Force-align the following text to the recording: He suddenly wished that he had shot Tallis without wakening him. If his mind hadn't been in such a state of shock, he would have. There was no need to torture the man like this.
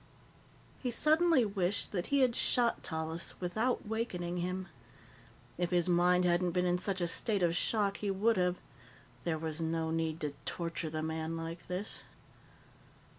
He 0.79 0.89
suddenly 0.89 1.45
wished 1.45 1.91
that 1.91 2.07
he 2.07 2.21
had 2.21 2.35
shot 2.35 2.81
Tallis 2.81 3.39
without 3.39 3.87
wakening 3.87 4.37
him. 4.37 4.67
If 5.59 5.69
his 5.69 5.87
mind 5.87 6.25
hadn't 6.25 6.53
been 6.53 6.65
in 6.65 6.79
such 6.79 7.01
a 7.01 7.07
state 7.07 7.43
of 7.43 7.55
shock, 7.55 7.97
he 7.97 8.09
would 8.09 8.35
have. 8.37 8.55
There 9.25 9.37
was 9.37 9.61
no 9.61 9.91
need 9.91 10.19
to 10.21 10.33
torture 10.43 10.89
the 10.89 11.03
man 11.03 11.37
like 11.37 11.67
this. 11.67 12.01